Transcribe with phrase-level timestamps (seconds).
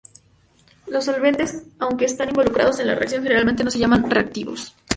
[0.87, 4.75] Los "solventes", aunque están involucrados en la reacción, generalmente no se llaman reactivos.